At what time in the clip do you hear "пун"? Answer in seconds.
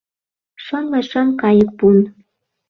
1.77-1.97